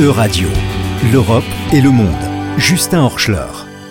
E-Radio, 0.00 0.46
l'Europe 1.12 1.42
et 1.74 1.80
le 1.80 1.90
monde. 1.90 2.06
Justin 2.56 3.02
Horschler. 3.02 3.48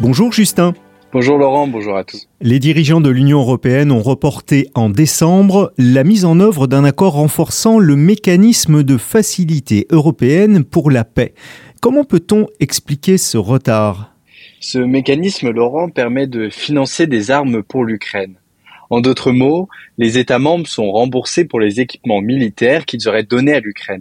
Bonjour 0.00 0.32
Justin. 0.32 0.72
Bonjour 1.12 1.36
Laurent, 1.36 1.66
bonjour 1.66 1.94
à 1.94 2.04
tous. 2.04 2.26
Les 2.40 2.58
dirigeants 2.58 3.02
de 3.02 3.10
l'Union 3.10 3.40
européenne 3.40 3.92
ont 3.92 4.00
reporté 4.00 4.70
en 4.74 4.88
décembre 4.88 5.74
la 5.76 6.02
mise 6.02 6.24
en 6.24 6.40
œuvre 6.40 6.66
d'un 6.66 6.84
accord 6.84 7.12
renforçant 7.12 7.78
le 7.78 7.96
mécanisme 7.96 8.82
de 8.82 8.96
facilité 8.96 9.86
européenne 9.90 10.64
pour 10.64 10.90
la 10.90 11.04
paix. 11.04 11.34
Comment 11.82 12.04
peut-on 12.04 12.46
expliquer 12.60 13.18
ce 13.18 13.36
retard? 13.36 14.14
Ce 14.58 14.78
mécanisme, 14.78 15.50
Laurent, 15.50 15.90
permet 15.90 16.26
de 16.26 16.48
financer 16.48 17.06
des 17.08 17.30
armes 17.30 17.62
pour 17.62 17.84
l'Ukraine. 17.84 18.36
En 18.88 19.02
d'autres 19.02 19.32
mots, 19.32 19.68
les 19.98 20.16
États 20.16 20.38
membres 20.38 20.66
sont 20.66 20.90
remboursés 20.90 21.44
pour 21.44 21.60
les 21.60 21.78
équipements 21.78 22.22
militaires 22.22 22.86
qu'ils 22.86 23.06
auraient 23.06 23.22
donnés 23.22 23.52
à 23.52 23.60
l'Ukraine. 23.60 24.00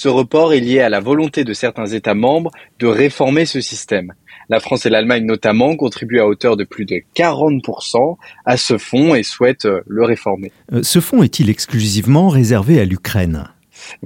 Ce 0.00 0.08
report 0.08 0.54
est 0.54 0.60
lié 0.60 0.80
à 0.80 0.88
la 0.88 1.00
volonté 1.00 1.44
de 1.44 1.52
certains 1.52 1.84
États 1.84 2.14
membres 2.14 2.50
de 2.78 2.86
réformer 2.86 3.44
ce 3.44 3.60
système. 3.60 4.14
La 4.48 4.58
France 4.58 4.86
et 4.86 4.88
l'Allemagne 4.88 5.26
notamment 5.26 5.76
contribuent 5.76 6.20
à 6.20 6.26
hauteur 6.26 6.56
de 6.56 6.64
plus 6.64 6.86
de 6.86 7.02
40% 7.14 8.16
à 8.46 8.56
ce 8.56 8.78
fonds 8.78 9.14
et 9.14 9.22
souhaitent 9.22 9.66
euh, 9.66 9.82
le 9.86 10.02
réformer. 10.04 10.52
Euh, 10.72 10.82
ce 10.82 11.00
fonds 11.00 11.22
est-il 11.22 11.50
exclusivement 11.50 12.30
réservé 12.30 12.80
à 12.80 12.86
l'Ukraine? 12.86 13.44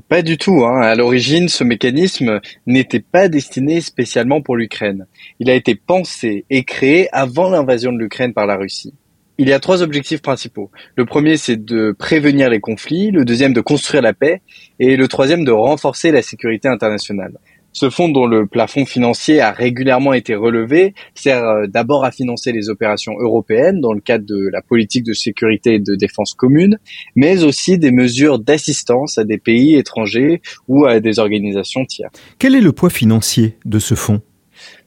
Pas 0.08 0.22
du 0.22 0.36
tout. 0.36 0.64
Hein. 0.64 0.80
À 0.80 0.96
l'origine, 0.96 1.48
ce 1.48 1.62
mécanisme 1.62 2.40
n'était 2.66 2.98
pas 2.98 3.28
destiné 3.28 3.80
spécialement 3.80 4.42
pour 4.42 4.56
l'Ukraine. 4.56 5.06
Il 5.38 5.48
a 5.48 5.54
été 5.54 5.76
pensé 5.76 6.44
et 6.50 6.64
créé 6.64 7.08
avant 7.12 7.50
l'invasion 7.50 7.92
de 7.92 7.98
l'Ukraine 7.98 8.34
par 8.34 8.48
la 8.48 8.56
Russie. 8.56 8.94
Il 9.36 9.48
y 9.48 9.52
a 9.52 9.58
trois 9.58 9.82
objectifs 9.82 10.22
principaux. 10.22 10.70
Le 10.94 11.06
premier, 11.06 11.36
c'est 11.36 11.56
de 11.56 11.92
prévenir 11.98 12.48
les 12.50 12.60
conflits, 12.60 13.10
le 13.10 13.24
deuxième, 13.24 13.52
de 13.52 13.60
construire 13.60 14.02
la 14.02 14.12
paix, 14.12 14.42
et 14.78 14.96
le 14.96 15.08
troisième, 15.08 15.44
de 15.44 15.50
renforcer 15.50 16.12
la 16.12 16.22
sécurité 16.22 16.68
internationale. 16.68 17.32
Ce 17.72 17.90
fonds, 17.90 18.08
dont 18.08 18.26
le 18.26 18.46
plafond 18.46 18.86
financier 18.86 19.40
a 19.40 19.50
régulièrement 19.50 20.12
été 20.12 20.36
relevé, 20.36 20.94
sert 21.16 21.42
euh, 21.42 21.66
d'abord 21.66 22.04
à 22.04 22.12
financer 22.12 22.52
les 22.52 22.70
opérations 22.70 23.14
européennes 23.18 23.80
dans 23.80 23.92
le 23.92 24.00
cadre 24.00 24.24
de 24.24 24.48
la 24.52 24.62
politique 24.62 25.02
de 25.02 25.12
sécurité 25.12 25.74
et 25.74 25.78
de 25.80 25.96
défense 25.96 26.34
commune, 26.34 26.78
mais 27.16 27.42
aussi 27.42 27.76
des 27.76 27.90
mesures 27.90 28.38
d'assistance 28.38 29.18
à 29.18 29.24
des 29.24 29.38
pays 29.38 29.74
étrangers 29.74 30.40
ou 30.68 30.86
à 30.86 31.00
des 31.00 31.18
organisations 31.18 31.84
tiers. 31.84 32.10
Quel 32.38 32.54
est 32.54 32.60
le 32.60 32.70
poids 32.70 32.90
financier 32.90 33.58
de 33.64 33.80
ce 33.80 33.96
fonds? 33.96 34.22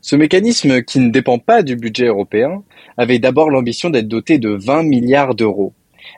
Ce 0.02 0.16
mécanisme, 0.16 0.82
qui 0.84 1.00
ne 1.00 1.10
dépend 1.10 1.40
pas 1.40 1.64
du 1.64 1.76
budget 1.76 2.06
européen, 2.06 2.64
avait 2.98 3.20
d'abord 3.20 3.50
l'ambition 3.50 3.90
d'être 3.90 4.08
doté 4.08 4.38
de 4.38 4.50
20 4.50 4.84
milliards 4.84 5.36
d'euros. 5.36 5.74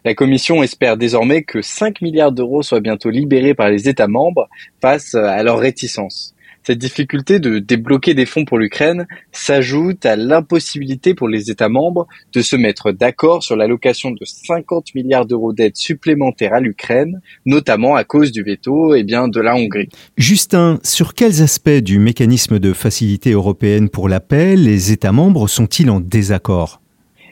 La 0.05 0.13
Commission 0.13 0.63
espère 0.63 0.97
désormais 0.97 1.43
que 1.43 1.61
5 1.61 2.01
milliards 2.01 2.31
d'euros 2.31 2.61
soient 2.61 2.79
bientôt 2.79 3.09
libérés 3.09 3.53
par 3.53 3.69
les 3.69 3.89
États 3.89 4.07
membres 4.07 4.47
face 4.81 5.15
à 5.15 5.41
leur 5.43 5.59
réticence. 5.59 6.35
Cette 6.63 6.77
difficulté 6.77 7.39
de 7.39 7.59
débloquer 7.59 8.13
des 8.13 8.25
fonds 8.25 8.45
pour 8.45 8.57
l'Ukraine 8.57 9.07
s'ajoute 9.31 10.05
à 10.05 10.15
l'impossibilité 10.15 11.13
pour 11.13 11.27
les 11.27 11.49
États 11.49 11.69
membres 11.69 12.07
de 12.33 12.41
se 12.41 12.55
mettre 12.55 12.91
d'accord 12.91 13.43
sur 13.43 13.55
l'allocation 13.55 14.11
de 14.11 14.23
50 14.23 14.93
milliards 14.93 15.25
d'euros 15.25 15.53
d'aide 15.53 15.75
supplémentaires 15.75 16.53
à 16.53 16.59
l'Ukraine, 16.59 17.21
notamment 17.45 17.95
à 17.95 18.03
cause 18.03 18.31
du 18.31 18.43
veto 18.43 18.93
et 18.93 18.99
eh 18.99 19.03
bien, 19.03 19.27
de 19.27 19.39
la 19.39 19.55
Hongrie. 19.55 19.89
Justin, 20.17 20.79
sur 20.83 21.13
quels 21.13 21.41
aspects 21.41 21.69
du 21.69 21.99
mécanisme 21.99 22.59
de 22.59 22.73
facilité 22.73 23.31
européenne 23.31 23.89
pour 23.89 24.09
la 24.09 24.19
paix 24.19 24.55
les 24.55 24.91
États 24.91 25.11
membres 25.11 25.47
sont-ils 25.47 25.89
en 25.89 25.99
désaccord? 25.99 26.81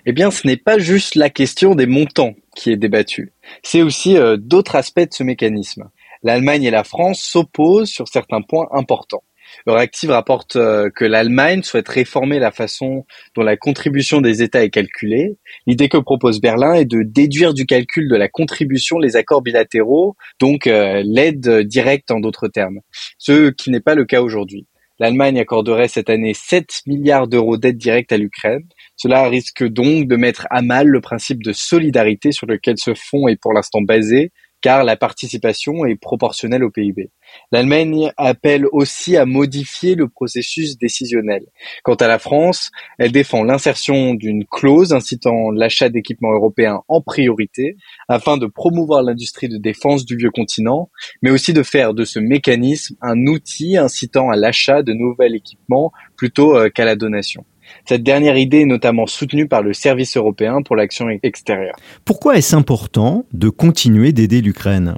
Eh 0.05 0.13
bien, 0.13 0.31
ce 0.31 0.47
n'est 0.47 0.57
pas 0.57 0.79
juste 0.79 1.15
la 1.15 1.29
question 1.29 1.75
des 1.75 1.85
montants 1.85 2.33
qui 2.55 2.71
est 2.71 2.77
débattue. 2.77 3.33
C'est 3.61 3.81
aussi 3.81 4.17
euh, 4.17 4.37
d'autres 4.37 4.77
aspects 4.77 5.01
de 5.01 5.07
ce 5.11 5.23
mécanisme 5.23 5.89
l'Allemagne 6.27 6.63
et 6.63 6.71
la 6.71 6.83
France 6.83 7.21
s'opposent 7.21 7.89
sur 7.89 8.07
certains 8.09 8.41
points 8.41 8.67
importants. 8.71 9.23
Euractiv 9.65 10.09
rapporte 10.09 10.57
euh, 10.57 10.89
que 10.93 11.05
l'Allemagne 11.05 11.63
souhaite 11.63 11.87
réformer 11.87 12.37
la 12.37 12.51
façon 12.51 13.05
dont 13.33 13.43
la 13.43 13.55
contribution 13.55 14.19
des 14.19 14.43
États 14.43 14.61
est 14.61 14.69
calculée. 14.69 15.37
L'idée 15.67 15.87
que 15.87 15.95
propose 15.95 16.41
Berlin 16.41 16.73
est 16.73 16.83
de 16.83 17.01
déduire 17.01 17.53
du 17.53 17.65
calcul 17.65 18.09
de 18.09 18.15
la 18.17 18.27
contribution 18.27 18.99
les 18.99 19.15
accords 19.15 19.41
bilatéraux, 19.41 20.17
donc 20.41 20.67
euh, 20.67 21.01
l'aide 21.05 21.61
directe 21.61 22.11
en 22.11 22.19
d'autres 22.19 22.49
termes, 22.49 22.81
ce 23.17 23.49
qui 23.51 23.71
n'est 23.71 23.79
pas 23.79 23.95
le 23.95 24.03
cas 24.03 24.21
aujourd'hui. 24.21 24.67
L'Allemagne 24.99 25.39
accorderait 25.39 25.87
cette 25.87 26.09
année 26.09 26.33
7 26.33 26.81
milliards 26.87 27.27
d'euros 27.27 27.55
d'aide 27.55 27.77
directe 27.77 28.11
à 28.11 28.17
l'Ukraine. 28.17 28.67
Cela 28.97 29.29
risque 29.29 29.63
donc 29.63 30.07
de 30.07 30.15
mettre 30.17 30.45
à 30.49 30.61
mal 30.61 30.87
le 30.87 30.99
principe 30.99 31.41
de 31.43 31.53
solidarité 31.53 32.33
sur 32.33 32.47
lequel 32.47 32.75
ce 32.77 32.95
fonds 32.95 33.27
est 33.29 33.39
pour 33.39 33.53
l'instant 33.53 33.81
basé, 33.81 34.31
car 34.61 34.83
la 34.83 34.95
participation 34.95 35.85
est 35.85 35.95
proportionnelle 35.95 36.63
au 36.63 36.71
PIB. 36.71 37.11
L'Allemagne 37.51 38.11
appelle 38.17 38.65
aussi 38.71 39.17
à 39.17 39.25
modifier 39.25 39.95
le 39.95 40.07
processus 40.07 40.77
décisionnel. 40.77 41.45
Quant 41.83 41.95
à 41.95 42.07
la 42.07 42.19
France, 42.19 42.71
elle 42.97 43.11
défend 43.11 43.43
l'insertion 43.43 44.13
d'une 44.13 44.45
clause 44.45 44.93
incitant 44.93 45.51
l'achat 45.51 45.89
d'équipements 45.89 46.33
européens 46.33 46.81
en 46.87 47.01
priorité 47.01 47.75
afin 48.07 48.37
de 48.37 48.47
promouvoir 48.47 49.03
l'industrie 49.03 49.49
de 49.49 49.57
défense 49.57 50.05
du 50.05 50.15
vieux 50.15 50.31
continent, 50.31 50.89
mais 51.21 51.31
aussi 51.31 51.53
de 51.53 51.63
faire 51.63 51.93
de 51.93 52.05
ce 52.05 52.19
mécanisme 52.19 52.95
un 53.01 53.27
outil 53.27 53.77
incitant 53.77 54.29
à 54.29 54.35
l'achat 54.35 54.83
de 54.83 54.93
nouveaux 54.93 55.23
équipements 55.23 55.91
plutôt 56.15 56.55
euh, 56.55 56.69
qu'à 56.69 56.85
la 56.85 56.95
donation. 56.95 57.45
Cette 57.85 58.03
dernière 58.03 58.37
idée 58.37 58.61
est 58.61 58.65
notamment 58.65 59.05
soutenue 59.05 59.47
par 59.47 59.61
le 59.61 59.73
Service 59.73 60.17
européen 60.17 60.61
pour 60.63 60.75
l'action 60.75 61.07
extérieure. 61.23 61.75
Pourquoi 62.05 62.37
est-ce 62.37 62.55
important 62.55 63.25
de 63.33 63.49
continuer 63.49 64.11
d'aider 64.11 64.41
l'Ukraine? 64.41 64.95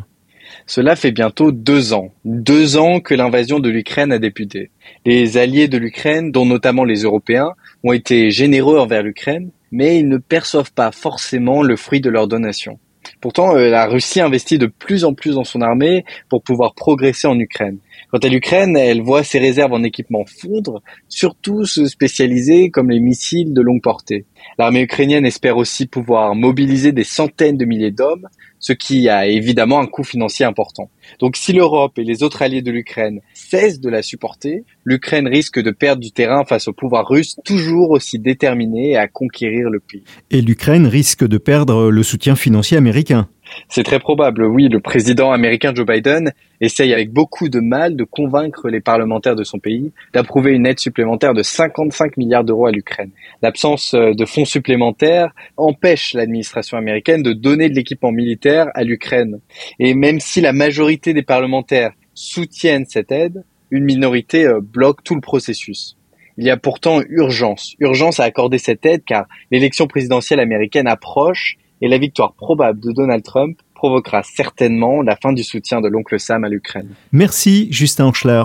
Cela 0.66 0.96
fait 0.96 1.12
bientôt 1.12 1.52
deux 1.52 1.94
ans, 1.94 2.14
deux 2.26 2.78
ans 2.78 3.00
que 3.00 3.14
l'invasion 3.14 3.60
de 3.60 3.70
l'Ukraine 3.70 4.12
a 4.12 4.20
débuté. 4.20 4.72
Les 5.06 5.38
alliés 5.38 5.68
de 5.68 5.78
l'Ukraine, 5.78 6.32
dont 6.32 6.46
notamment 6.46 6.84
les 6.84 7.04
Européens, 7.04 7.54
ont 7.84 7.94
été 7.94 8.30
généreux 8.30 8.78
envers 8.78 9.04
l'Ukraine, 9.04 9.52
mais 9.72 10.00
ils 10.00 10.08
ne 10.08 10.18
perçoivent 10.18 10.74
pas 10.74 10.92
forcément 10.92 11.64
le 11.64 11.76
fruit 11.76 12.02
de 12.02 12.10
leur 12.10 12.28
donation. 12.28 12.80
Pourtant, 13.22 13.56
euh, 13.56 13.70
la 13.70 13.86
Russie 13.88 14.22
investit 14.22 14.58
de 14.58 14.68
plus 14.68 15.06
en 15.06 15.14
plus 15.14 15.36
dans 15.36 15.44
son 15.44 15.62
armée 15.62 16.06
pour 16.30 16.44
pouvoir 16.44 16.74
progresser 16.74 17.28
en 17.28 17.40
Ukraine. 17.40 17.78
Quant 18.12 18.20
à 18.20 18.28
l'Ukraine, 18.28 18.76
elle 18.76 19.02
voit 19.02 19.24
ses 19.24 19.40
réserves 19.40 19.74
en 19.74 19.84
équipement 19.84 20.26
fondre, 20.26 20.82
surtout 21.08 21.66
se 21.66 21.86
spécialiser 21.86 22.70
comme 22.70 22.90
les 22.90 23.00
missiles 23.00 23.54
de 23.54 23.62
longue 23.62 23.82
portée. 23.82 24.26
L'armée 24.58 24.82
ukrainienne 24.82 25.26
espère 25.26 25.58
aussi 25.58 25.88
pouvoir 25.88 26.36
mobiliser 26.36 26.92
des 26.92 27.04
centaines 27.04 27.58
de 27.58 27.66
milliers 27.66 27.92
d'hommes, 27.92 28.28
ce 28.60 28.74
qui 28.74 29.10
a 29.10 29.26
évidemment 29.28 29.80
un 29.80 29.88
coût 29.88 30.04
financier 30.04 30.46
important. 30.46 30.90
Donc 31.20 31.38
si 31.38 31.54
l'Europe 31.54 31.98
et 31.98 32.04
les 32.04 32.24
autres 32.24 32.42
alliés 32.42 32.62
de 32.62 32.72
l'Ukraine 32.72 33.22
cessent 33.34 33.80
de 33.80 33.90
la 33.90 34.02
supporter, 34.02 34.64
l'Ukraine 34.84 35.28
risque 35.28 35.60
de 35.62 35.72
perdre 35.72 36.02
du 36.02 36.12
terrain 36.12 36.44
face 36.46 36.68
au 36.68 36.74
pouvoir 36.74 37.08
russe 37.08 37.38
toujours 37.46 37.92
aussi 37.92 38.20
déterminé 38.20 38.98
à 38.98 39.08
conquérir 39.08 39.70
le 39.70 39.80
pays. 39.80 40.04
Et 40.30 40.42
l'Ukraine 40.42 40.88
risque 40.88 41.26
de 41.26 41.38
perdre 41.38 41.90
le 41.90 42.04
soutien 42.04 42.36
financier 42.36 42.78
américain. 42.78 43.30
C'est 43.68 43.84
très 43.84 44.00
probable, 44.00 44.46
oui. 44.46 44.68
Le 44.70 44.80
président 44.80 45.32
américain 45.32 45.74
Joe 45.74 45.86
Biden 45.86 46.32
essaye 46.62 46.94
avec 46.94 47.12
beaucoup 47.12 47.50
de 47.50 47.60
mal 47.60 47.96
de 47.96 48.04
convaincre 48.04 48.70
les 48.70 48.82
parlementaires 48.82 49.36
de 49.36 49.44
son 49.44 49.60
pays 49.60 49.92
d'approuver 50.14 50.54
une 50.54 50.66
aide 50.66 50.80
supplémentaire 50.80 51.34
de 51.34 51.44
55 51.44 52.18
milliards 52.18 52.44
d'euros 52.44 52.68
à 52.68 52.72
l'Ukraine. 52.72 53.12
L'absence 53.42 53.94
euh, 53.94 54.14
de 54.14 54.26
fonds 54.26 54.46
supplémentaires 54.46 55.34
empêche 55.58 56.14
l'administration 56.14 56.78
américaine 56.78 57.24
de 57.24 57.34
donner 57.34 57.70
de 57.70 57.76
l'équipement 57.76 58.12
militaire 58.12 58.68
à 58.74 58.84
l'Ukraine. 58.84 59.40
Et 59.80 59.94
même 59.94 60.20
si 60.20 60.42
la 60.42 60.54
majorité 60.54 61.14
des 61.14 61.24
parlementaires 61.24 61.92
soutiennent 62.14 62.86
cette 62.86 63.12
aide, 63.12 63.44
une 63.72 63.84
minorité 63.84 64.46
euh, 64.46 64.60
bloque 64.62 65.04
tout 65.04 65.16
le 65.16 65.22
processus. 65.22 65.96
Il 66.38 66.46
y 66.46 66.50
a 66.50 66.58
pourtant 66.58 67.02
urgence, 67.10 67.76
urgence 67.80 68.20
à 68.20 68.24
accorder 68.24 68.60
cette 68.60 68.86
aide 68.86 69.04
car 69.06 69.28
l'élection 69.52 69.88
présidentielle 69.88 70.40
américaine 70.40 70.88
approche 70.88 71.58
et 71.82 71.88
la 71.88 71.98
victoire 71.98 72.34
probable 72.34 72.80
de 72.80 72.92
Donald 72.92 73.24
Trump 73.24 73.58
provoquera 73.74 74.24
certainement 74.24 75.02
la 75.02 75.16
fin 75.16 75.32
du 75.32 75.44
soutien 75.44 75.82
de 75.82 75.88
l'oncle 75.88 76.20
Sam 76.20 76.44
à 76.44 76.50
l'Ukraine. 76.50 76.90
Merci 77.12 77.68
Justin 77.72 78.12
Schler. 78.14 78.44